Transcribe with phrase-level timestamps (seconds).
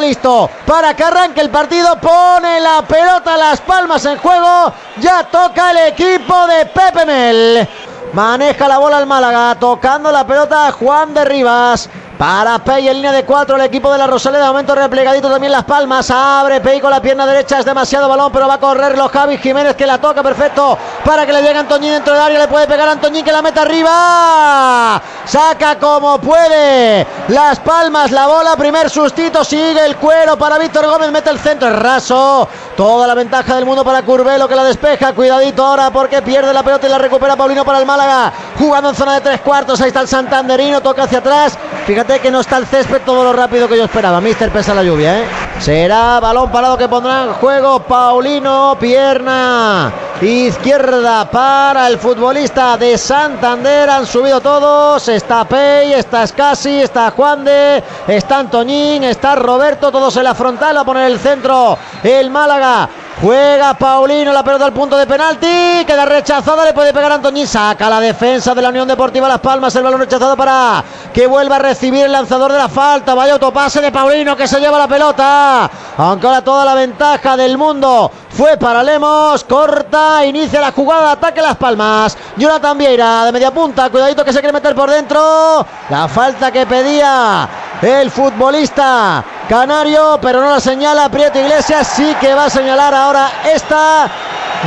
[0.00, 1.96] listo para que arranque el partido.
[2.00, 4.72] Pone la pelota, las palmas en juego.
[5.00, 7.68] Ya toca el equipo de Pepe Mel.
[8.12, 11.88] Maneja la bola el Málaga, tocando la pelota Juan de Rivas.
[12.22, 14.44] Para Pey en línea de cuatro, el equipo de la Rosaleda.
[14.44, 16.08] De momento replegadito también las palmas.
[16.08, 17.58] Abre Pey con la pierna derecha.
[17.58, 21.26] Es demasiado balón, pero va a correr los Javi Jiménez que la toca perfecto para
[21.26, 22.38] que le llegue Antoñín dentro del área.
[22.38, 25.02] Le puede pegar a Antoñín que la meta arriba.
[25.24, 27.04] Saca como puede.
[27.26, 28.54] Las palmas, la bola.
[28.54, 29.42] Primer sustito.
[29.42, 31.10] Sigue el cuero para Víctor Gómez.
[31.10, 31.70] Mete el centro.
[31.70, 32.48] Es raso.
[32.76, 35.12] Toda la ventaja del mundo para Curvelo que la despeja.
[35.12, 38.32] Cuidadito ahora porque pierde la pelota y la recupera Paulino para el Málaga.
[38.58, 39.80] Jugando en zona de tres cuartos.
[39.80, 40.80] Ahí está el Santanderino.
[40.80, 41.58] Toca hacia atrás.
[41.86, 44.20] Fíjate que no está el césped todo lo rápido que yo esperaba.
[44.20, 45.51] Mister pesa la lluvia, ¿eh?
[45.62, 48.76] Será balón parado que pondrá en juego Paulino.
[48.80, 53.88] Pierna izquierda para el futbolista de Santander.
[53.88, 55.06] Han subido todos.
[55.06, 59.92] Está Pey, está Scassi, está Juan de, está Antoñín, está Roberto.
[59.92, 60.76] Todos en la frontal.
[60.78, 62.88] Va a poner el centro el Málaga.
[63.20, 65.84] Juega Paulino la pelota al punto de penalti.
[65.86, 66.64] Queda rechazada.
[66.64, 67.46] Le puede pegar Antoñín.
[67.46, 69.74] Saca la defensa de la Unión Deportiva Las Palmas.
[69.76, 70.82] El balón rechazado para
[71.12, 73.14] que vuelva a recibir el lanzador de la falta.
[73.14, 75.70] Vaya autopase de Paulino que se lleva la pelota.
[75.98, 79.44] Aunque ahora toda la ventaja del mundo fue para Lemos.
[79.44, 80.24] Corta.
[80.24, 81.12] Inicia la jugada.
[81.12, 82.16] Ataque Las Palmas.
[82.36, 83.90] Jonathan Vieira de media punta.
[83.90, 85.64] Cuidadito que se quiere meter por dentro.
[85.90, 87.48] La falta que pedía
[87.82, 93.30] el futbolista canario, pero no la señala Prieto Iglesias, sí que va a señalar ahora
[93.52, 94.10] esta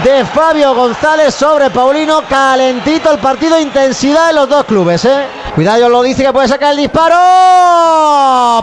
[0.03, 5.25] de Fabio González sobre Paulino, calentito el partido, intensidad de los dos clubes, ¿eh?
[5.55, 7.15] Cuidado, lo dice que puede sacar el disparo.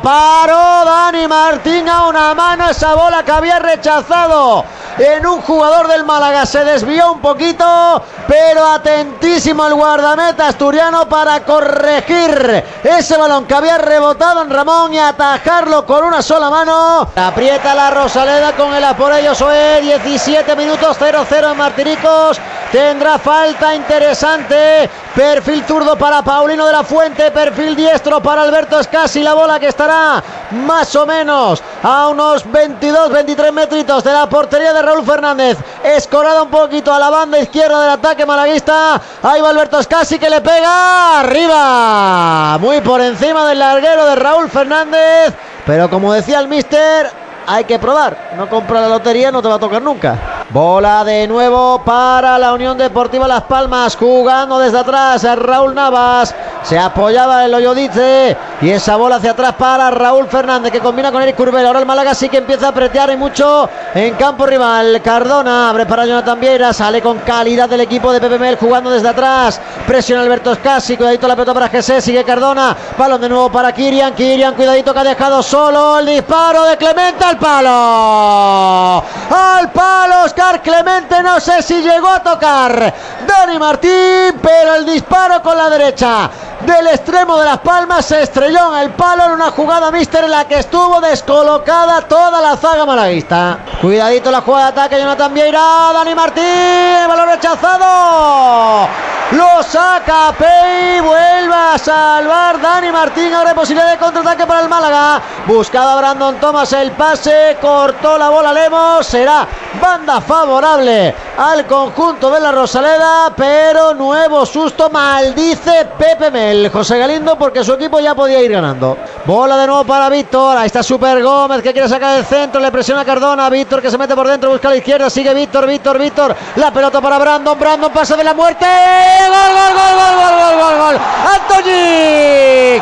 [0.02, 4.64] Paró Dani Martín a una mano esa bola que había rechazado
[4.98, 6.46] en un jugador del Málaga.
[6.46, 13.78] Se desvió un poquito, pero atentísimo el guardameta asturiano para corregir ese balón que había
[13.78, 17.08] rebotado en Ramón y atajarlo con una sola mano.
[17.16, 19.80] Aprieta la Rosaleda con el Aporello Soe.
[19.80, 22.40] 17 minutos 0-0 en Martiricos.
[22.72, 24.88] Tendrá falta interesante.
[25.14, 27.30] Perfil zurdo para Paulino de la Fuente.
[27.30, 29.22] Perfil diestro para Alberto Escasi.
[29.22, 30.22] La bola que estará
[30.52, 35.58] más o menos a unos 22-23 metritos de la portería de Raúl Fernández.
[35.84, 38.98] Escorada un poquito a la banda izquierda del ataque malaguista.
[39.22, 42.56] Ahí va Alberto Escasi que le pega arriba.
[42.58, 45.34] Muy por encima del larguero de Raúl Fernández.
[45.66, 47.11] Pero como decía el mister,
[47.46, 48.32] hay que probar.
[48.34, 50.42] No compra la lotería, no te va a tocar nunca.
[50.52, 56.35] Bola de nuevo para la Unión Deportiva Las Palmas, jugando desde atrás Raúl Navas.
[56.63, 61.23] Se apoyaba el Hoyodice y esa bola hacia atrás para Raúl Fernández que combina con
[61.23, 61.67] Eric Curbel.
[61.67, 65.01] Ahora el Málaga sí que empieza a apretar y mucho en campo rival.
[65.02, 69.58] Cardona abre para Jonathan Vieira, sale con calidad del equipo de PPML jugando desde atrás.
[69.86, 72.77] Presiona Alberto Scassi, cuidadito la pelota para Jesús, sigue Cardona.
[72.98, 77.24] Balón de nuevo para Kirian, Kirian, cuidadito que ha dejado solo el disparo de Clemente
[77.24, 79.02] al palo.
[79.30, 80.27] Al palo,
[80.63, 82.95] Clemente, no sé si llegó a tocar
[83.27, 86.29] Dani Martín, pero el disparo con la derecha
[86.61, 90.30] del extremo de las palmas se estrelló en el palo en una jugada mister en
[90.30, 93.58] la que estuvo descolocada toda la zaga malaguista.
[93.80, 98.89] Cuidadito la jugada de ataque, Jonathan Vieira, Dani Martín, balón rechazado.
[99.32, 103.32] Lo saca Pei, vuelve a salvar Dani Martín.
[103.32, 105.22] Ahora hay posibilidad de contraataque para el Málaga.
[105.46, 109.06] Buscaba Brandon Thomas el pase, cortó la bola Lemos.
[109.06, 109.46] Será
[109.80, 114.90] banda favorable al conjunto de la Rosaleda, pero nuevo susto.
[114.90, 118.98] Maldice Pepe Mel, José Galindo, porque su equipo ya podía ir ganando.
[119.24, 120.56] Bola de nuevo para Víctor.
[120.56, 122.60] Ahí está Super Gómez que quiere sacar el centro.
[122.60, 123.48] Le presiona Cardona.
[123.48, 125.08] Víctor que se mete por dentro, busca a la izquierda.
[125.10, 126.34] Sigue Víctor, Víctor, Víctor.
[126.56, 127.58] La pelota para Brandon.
[127.58, 128.66] Brandon pasa de la muerte.
[128.66, 130.96] ¡Gol, gol, gol, gol, gol, gol, gol!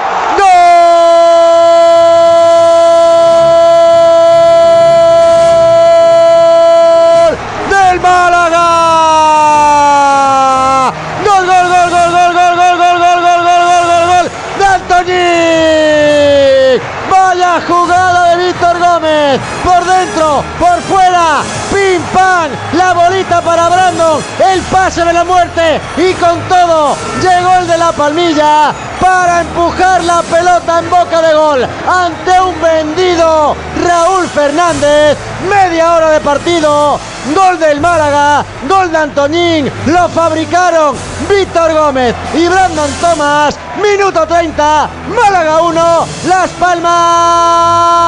[0.03, 0.20] gol!
[19.65, 21.43] Por dentro, por fuera,
[21.73, 24.23] pim pam, la bolita para Brandon,
[24.53, 30.03] el pase de la muerte y con todo llegó el de la palmilla para empujar
[30.05, 35.17] la pelota en boca de gol ante un vendido Raúl Fernández.
[35.49, 36.99] Media hora de partido,
[37.35, 40.97] gol del Málaga, gol de Antoñín, lo fabricaron
[41.29, 43.59] Víctor Gómez y Brandon Thomas.
[43.81, 48.01] Minuto 30, Málaga 1, Las Palmas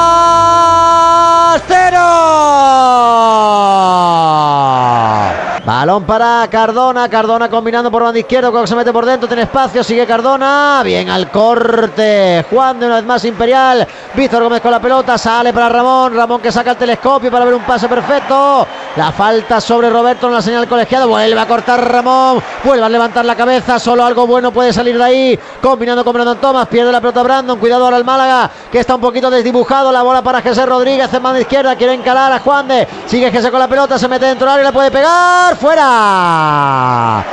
[5.93, 7.07] Balón para Cardona.
[7.07, 8.49] Cardona combinando por banda izquierda.
[8.49, 9.83] Cuando se mete por dentro, tiene espacio.
[9.83, 10.81] Sigue Cardona.
[10.83, 12.43] Bien al corte.
[12.49, 13.87] Juan de una vez más Imperial.
[14.15, 15.19] Víctor Gómez con la pelota.
[15.19, 16.15] Sale para Ramón.
[16.15, 18.65] Ramón que saca el telescopio para ver un pase perfecto.
[18.95, 21.07] La falta sobre Roberto en la señal colegiada.
[21.07, 22.43] Vuelve a cortar Ramón.
[22.63, 23.79] Vuelve a levantar la cabeza.
[23.79, 25.39] Solo algo bueno puede salir de ahí.
[25.61, 26.67] Combinando con Brandon Thomas.
[26.67, 27.57] Pierde la pelota Brandon.
[27.57, 28.51] Cuidado ahora el Málaga.
[28.71, 29.91] Que está un poquito desdibujado.
[29.91, 31.75] La bola para Jesús Rodríguez en mano izquierda.
[31.75, 32.87] Quiere encarar a Juan de.
[33.07, 33.97] Sigue Jesús con la pelota.
[33.97, 35.55] Se mete dentro del área la puede pegar.
[35.55, 37.23] Fuera.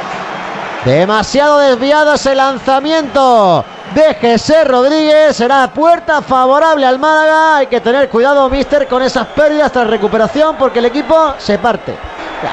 [0.86, 5.36] Demasiado desviado ese lanzamiento de Rodríguez.
[5.36, 7.56] Será puerta favorable al Málaga.
[7.58, 11.96] Hay que tener cuidado, mister, con esas pérdidas tras recuperación porque el equipo se parte.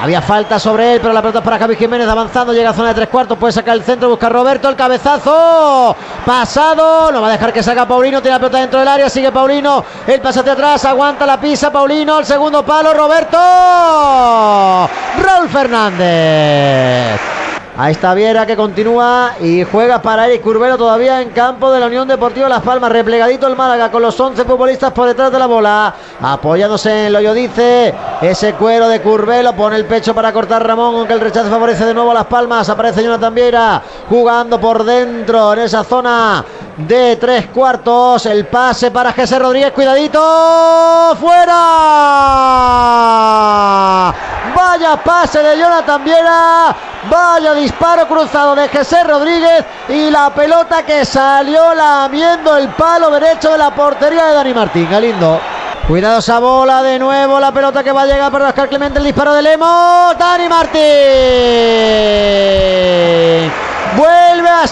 [0.00, 2.88] Había falta sobre él, pero la pelota es para Javi Jiménez avanzando, llega a zona
[2.88, 5.96] de tres cuartos, puede sacar el centro, busca Roberto, el cabezazo,
[6.26, 9.32] pasado, no va a dejar que salga Paulino, tiene la pelota dentro del área, sigue
[9.32, 13.38] Paulino, el pase hacia atrás, aguanta la pisa, Paulino, el segundo palo, Roberto,
[15.22, 17.37] Raúl Fernández.
[17.80, 21.86] Ahí está Viera que continúa y juega para Eric Curbelo todavía en campo de la
[21.86, 22.90] Unión Deportiva Las Palmas.
[22.90, 25.94] Replegadito el Málaga con los 11 futbolistas por detrás de la bola.
[26.20, 27.94] Apoyándose en lo yo dice.
[28.20, 31.94] Ese cuero de Curbelo pone el pecho para cortar Ramón, aunque el rechazo favorece de
[31.94, 32.68] nuevo a Las Palmas.
[32.68, 36.44] Aparece Jonathan Viera jugando por dentro en esa zona
[36.78, 38.26] de tres cuartos.
[38.26, 39.70] El pase para José Rodríguez.
[39.70, 41.16] Cuidadito.
[41.20, 41.54] Fuera.
[44.54, 46.74] Vaya pase de Jonathan Viera.
[47.10, 53.50] Vaya disparo cruzado de José Rodríguez y la pelota que salió lamiendo el palo derecho
[53.52, 54.88] de la portería de Dani Martín.
[54.90, 55.40] Galindo.
[55.86, 59.06] Cuidado esa bola de nuevo, la pelota que va a llegar para Oscar Clemente, el
[59.06, 60.12] disparo de Lemo.
[60.18, 60.82] Dani Martín.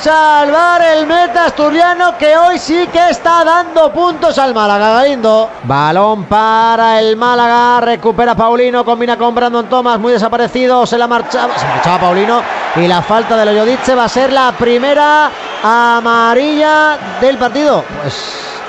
[0.03, 4.91] Salvar el meta asturiano que hoy sí que está dando puntos al Málaga.
[4.91, 5.51] Galindo.
[5.65, 7.81] Balón para el Málaga.
[7.81, 8.85] Recupera Paulino.
[8.85, 9.99] Combina con Brandon Thomas.
[9.99, 10.87] Muy desaparecido.
[10.87, 11.59] Se la marchaba.
[11.59, 12.43] Se marchaba Paulino.
[12.77, 15.31] Y la falta de Loyodice va a ser la primera
[15.63, 17.83] amarilla del partido.
[18.03, 18.15] Pues.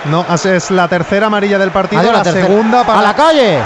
[0.05, 2.01] No, es la tercera amarilla del partido.
[2.01, 2.99] Adiós, la, segunda para.
[2.99, 3.59] A la calle.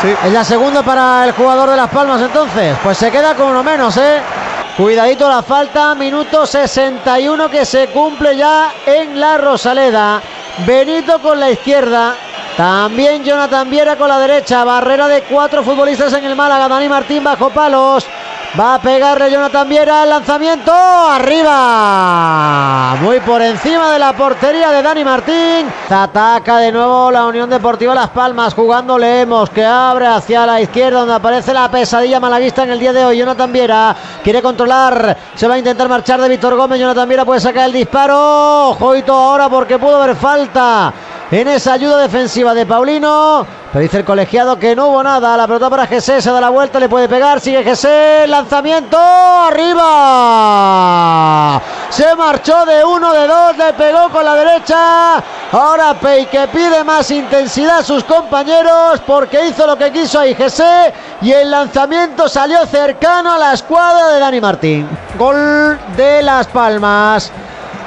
[0.00, 0.14] Sí.
[0.24, 2.76] Es la segunda para el jugador de Las Palmas entonces.
[2.82, 4.20] Pues se queda con uno menos, ¿eh?
[4.76, 10.22] Cuidadito la falta, minuto 61 que se cumple ya en la Rosaleda.
[10.66, 12.16] Benito con la izquierda.
[12.56, 14.64] También Jonathan Viera con la derecha.
[14.64, 16.68] Barrera de cuatro futbolistas en el Málaga.
[16.68, 18.06] Dani Martín bajo palos.
[18.58, 20.70] Va a pegarle Jonathan Viera el lanzamiento.
[21.10, 21.36] Arriba.
[23.00, 25.72] Muy por encima de la portería de Dani Martín.
[25.88, 28.52] Ataca de nuevo la Unión Deportiva Las Palmas.
[28.52, 32.92] Jugando Leemos que abre hacia la izquierda donde aparece la pesadilla malaguista en el día
[32.92, 33.16] de hoy.
[33.16, 35.16] Jonathan Viera quiere controlar.
[35.34, 36.78] Se va a intentar marchar de Víctor Gómez.
[36.78, 38.76] Jonathan Viera puede sacar el disparo.
[38.78, 40.92] Joito ahora porque pudo haber falta
[41.30, 43.61] en esa ayuda defensiva de Paulino.
[43.72, 45.34] Pero dice el colegiado que no hubo nada.
[45.34, 47.40] La pelota para Gesé, se da la vuelta, le puede pegar.
[47.40, 49.88] Sigue Gesé, lanzamiento arriba.
[51.88, 55.24] Se marchó de uno, de dos, le pegó con la derecha.
[55.52, 60.34] Ahora Pei que pide más intensidad a sus compañeros porque hizo lo que quiso ahí
[60.34, 60.92] Gesé.
[61.22, 64.86] Y el lanzamiento salió cercano a la escuadra de Dani Martín.
[65.16, 67.32] Gol de Las Palmas.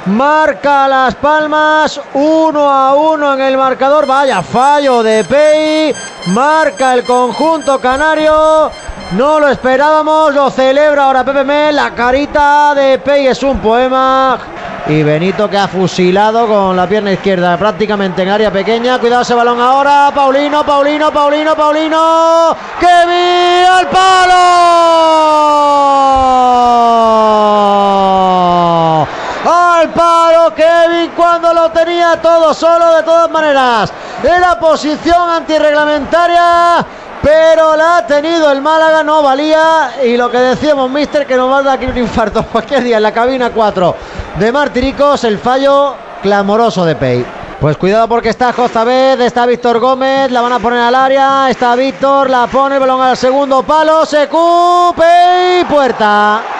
[0.06, 4.06] Marca Las Palmas, 1 a 1 en el marcador.
[4.06, 5.92] Vaya fallo de Pei.
[6.26, 8.70] Marca el conjunto canario.
[9.12, 11.74] No lo esperábamos, lo celebra ahora Pepe Mel.
[11.74, 14.38] La carita de Pei es un poema.
[14.86, 19.00] Y Benito que ha fusilado con la pierna izquierda prácticamente en área pequeña.
[19.00, 20.12] Cuidado ese balón ahora.
[20.14, 22.56] Paulino, Paulino, Paulino, Paulino.
[22.78, 25.55] ¡Que al palo!
[30.54, 33.92] Kevin cuando lo tenía todo solo de todas maneras.
[34.22, 36.84] En la posición antirreglamentaria
[37.22, 41.50] pero la ha tenido el Málaga no valía y lo que decíamos mister que nos
[41.50, 43.96] va a dar aquí un infarto cualquier día en la cabina 4
[44.38, 47.26] de Martiricos el fallo clamoroso de Pei.
[47.60, 51.74] Pues cuidado porque está Jozabed, está Víctor Gómez, la van a poner al área, está
[51.74, 56.55] Víctor, la pone el balón al segundo palo, se cupe y puerta.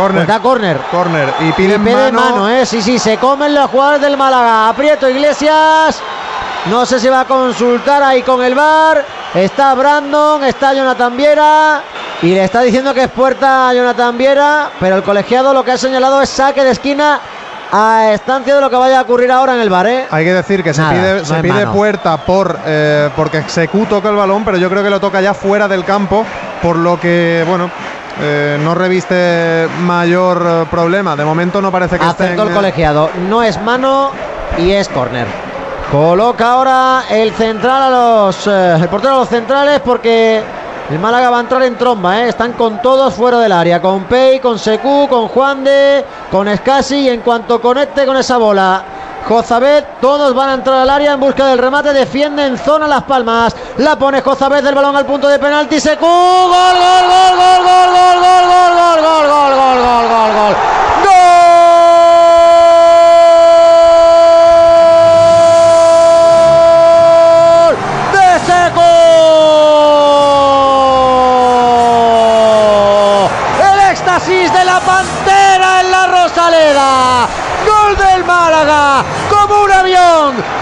[0.00, 0.26] Corner.
[0.26, 0.78] Da corner.
[0.90, 1.28] Corner.
[1.40, 2.20] Y piden pide mano.
[2.20, 2.64] mano, ¿eh?
[2.64, 4.70] Sí, sí, se comen los jugadores del Málaga.
[4.70, 6.00] Aprieto Iglesias.
[6.70, 9.04] No sé si va a consultar ahí con el bar.
[9.34, 11.82] Está Brandon, está Jonathan Viera.
[12.22, 14.70] Y le está diciendo que es puerta a Jonathan Viera.
[14.80, 17.20] Pero el colegiado lo que ha señalado es saque de esquina
[17.72, 20.06] a estancia de lo que vaya a ocurrir ahora en el bar, ¿eh?
[20.10, 23.86] Hay que decir que se pide, no se hay pide puerta por eh, porque Secu
[23.86, 26.24] toca el balón, pero yo creo que lo toca ya fuera del campo,
[26.62, 27.70] por lo que, bueno,
[28.20, 31.16] eh, no reviste mayor eh, problema.
[31.16, 33.10] De momento no parece que en, el eh, colegiado.
[33.28, 34.10] No es mano
[34.58, 35.26] y es córner.
[35.90, 38.46] Coloca ahora el central a los.
[38.46, 40.40] eh, el portero a los centrales porque
[40.90, 42.28] El Málaga va a entrar en tromba, ¿eh?
[42.28, 46.96] están con todos fuera del área, con Pei, con Secu, con Juan de, con Escasi
[47.00, 48.84] y en cuanto conecte con esa bola.
[49.28, 53.02] Jozabet, todos van a entrar al área en busca del remate, defiende en zona Las
[53.04, 57.59] Palmas, la pone Jozabet del balón al punto de penalti, Secu, gol, gol, gol, gol,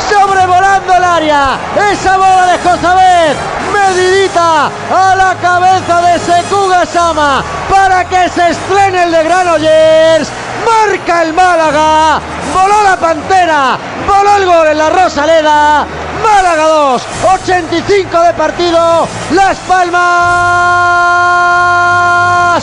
[0.08, 1.58] sobrevolando el área.
[1.90, 3.36] Esa bola de Josabet,
[3.72, 10.28] medidita a la cabeza de Sekuga Sama para que se estrene el de Granollers.
[10.66, 12.20] Marca el Málaga,
[12.52, 15.86] voló la Pantera, voló el gol en la Rosaleda.
[16.22, 17.02] Málaga 2,
[17.34, 19.98] 85 de partido, Las Palmas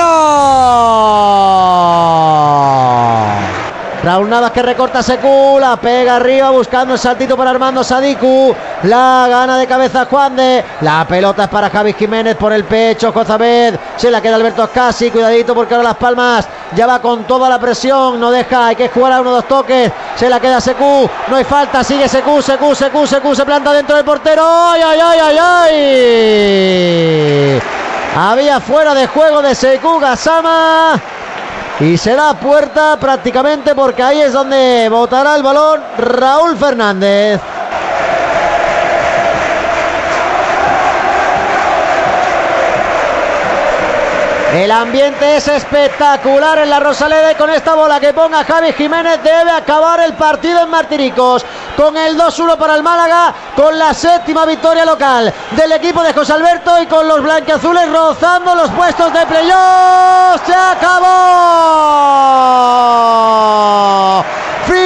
[4.04, 8.56] Raúl Navas que recorta Secu, la pega arriba buscando el saltito para Armando Sadiku.
[8.84, 10.64] La gana de cabeza Juan de.
[10.82, 13.12] La pelota es para Javi Jiménez por el pecho.
[13.12, 13.76] Cozabed.
[13.98, 15.10] Se la queda Alberto Ascasi.
[15.10, 18.20] Cuidadito porque ahora Las Palmas ya va con toda la presión.
[18.20, 18.68] No deja.
[18.68, 19.92] Hay que jugar a uno dos toques.
[20.16, 21.10] Se la queda Secu.
[21.28, 21.84] No hay falta.
[21.84, 23.36] Sigue Secu, Secu, Secu, Secu.
[23.36, 24.44] Se planta dentro del portero.
[24.46, 25.38] ¡Ay, ay, ay, ay,
[27.56, 27.62] ay!
[28.16, 31.00] Había fuera de juego de Secu Gasama.
[31.80, 37.40] Y se da puerta prácticamente porque ahí es donde botará el balón Raúl Fernández.
[44.54, 49.22] El ambiente es espectacular en la Rosaleda y con esta bola que ponga Javi Jiménez
[49.24, 51.46] debe acabar el partido en Martiricos.
[51.78, 56.34] Con el 2-1 para el Málaga, con la séptima victoria local del equipo de José
[56.34, 60.46] Alberto y con los blanqueazules rozando los puestos de playoff.
[60.46, 61.10] ¡Se acabó!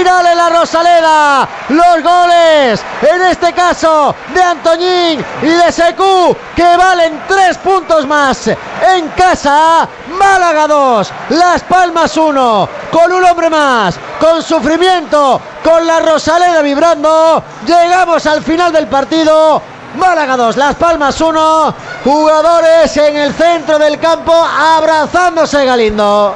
[0.03, 1.48] Final en la Rosaleda.
[1.69, 8.48] Los goles, en este caso, de Antoñín y de Secu, que valen tres puntos más
[8.48, 9.88] en casa.
[10.19, 17.41] Málaga 2, Las Palmas 1, con un hombre más, con sufrimiento, con la Rosaleda vibrando.
[17.65, 19.62] Llegamos al final del partido.
[19.95, 26.36] Málaga 2, Las Palmas 1, jugadores en el centro del campo abrazándose Galindo.